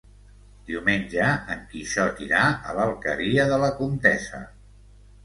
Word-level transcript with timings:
Diumenge 0.69 1.27
en 1.55 1.61
Quixot 1.73 2.21
irà 2.29 2.45
a 2.71 2.75
l'Alqueria 2.79 3.47
de 3.53 3.61
la 3.65 3.71
Comtessa. 3.83 4.41